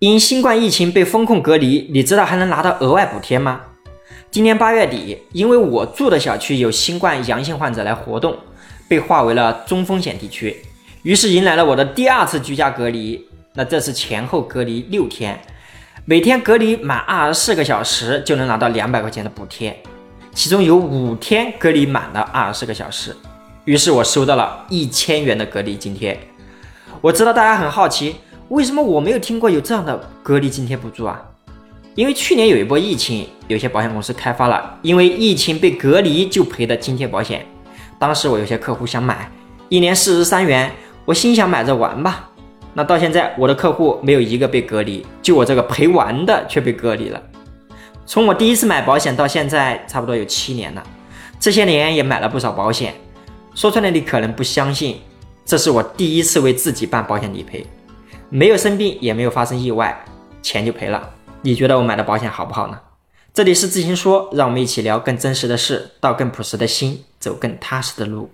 [0.00, 3.60] 因新冠疫情被封控隔离，你知道还能拿到额外补贴吗？
[4.30, 8.34] 今年八月底，因为我住的小区有新冠阳性患者来活动，
[8.88, 10.56] 被划为了中风险地区，
[11.02, 13.22] 于是迎来了我的第二次居家隔离。
[13.52, 15.38] 那这次前后隔离六天，
[16.06, 19.78] 每天隔离满二十四个小时就能拿到两百块钱的补贴，
[20.32, 23.14] 其中有五天隔离满了二十四个小时，
[23.66, 26.18] 于是我收到了一千元的隔离津贴。
[27.02, 28.16] 我知道大家很好奇。
[28.50, 31.22] 为什么我没有听过有这样的隔离津贴补助啊？
[31.94, 37.46] 因为去年有一波疫情，有些保险公司开发了因为疫情被隔离就赔的津贴保险。
[37.96, 39.30] 当时我有些客户想买，
[39.68, 40.68] 一年四十三元，
[41.04, 42.28] 我心想买着玩吧。
[42.74, 47.22] 那到现在我的客户没有一个被隔离，就我这个陪玩的却被隔离了。
[48.04, 50.82] 从我第一次买保险到现在，差不多有七年了。
[51.38, 52.94] 这些年也买了不少保险。
[53.54, 54.96] 说出来你可能不相信，
[55.44, 57.64] 这是我第一次为自己办保险理赔。
[58.32, 60.04] 没有生病，也没有发生意外，
[60.40, 61.10] 钱就赔了。
[61.42, 62.78] 你觉得我买的保险好不好呢？
[63.34, 68.30] 这里是自行说，让我们一起聊更真实的事，到更朴实的心，走更踏实的路。